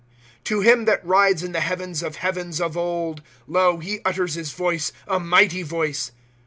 [0.41, 3.21] ^^ To him that rides in the heavens of heavens of old.
[3.45, 6.11] Lo, he utters his voice, a mighty voice.